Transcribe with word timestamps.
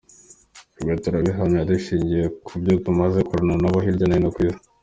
Ibi 0.81 0.93
turabihamya 1.03 1.67
dushingiye 1.69 2.23
ku 2.45 2.53
bo 2.63 2.71
tumaze 2.83 3.17
gukorana 3.21 3.55
nabo 3.61 3.77
hirya 3.85 4.05
no 4.07 4.15
hino 4.17 4.29
ku 4.35 4.39
isi. 4.47 4.61